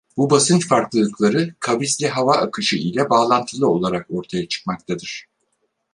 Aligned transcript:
Bu 0.17 0.29
basınç 0.29 0.67
farklılıkları, 0.67 1.55
kavisli 1.59 2.07
hava 2.07 2.33
akışı 2.35 2.77
ile 2.77 3.09
bağlantılı 3.09 3.69
olarak 3.69 4.05
ortaya 4.09 4.47
çıkmaktadır. 4.47 5.25